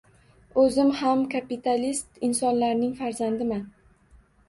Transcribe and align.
O‘zim 0.61 0.89
ham 1.01 1.21
kapitalist 1.35 2.25
insonlarning 2.31 2.99
farzandiman. 3.05 3.67